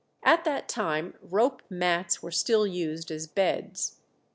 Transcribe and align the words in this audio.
At 0.23 0.45
that 0.45 0.67
time 0.67 1.13
rope 1.21 1.61
mats 1.69 2.23
were 2.23 2.31
still 2.31 2.65
used 2.65 3.11
as 3.11 3.27
beds. 3.27 3.97